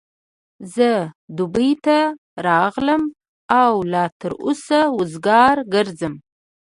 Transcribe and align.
زه 0.75 0.91
دبۍ 1.37 1.71
ته 1.85 1.97
راغلم 2.47 3.03
او 3.61 3.71
لا 3.91 4.05
تر 4.19 4.31
اوسه 4.45 4.79
وزګار 4.97 5.55
ګرځم. 5.73 6.13